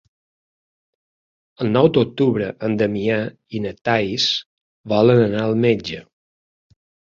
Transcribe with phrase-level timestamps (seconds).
[1.65, 3.19] El nou d'octubre en Damià
[3.59, 4.27] i na Thaís
[4.97, 6.03] volen anar al metge.